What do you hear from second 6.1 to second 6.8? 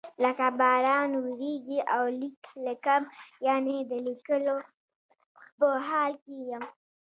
کې یم.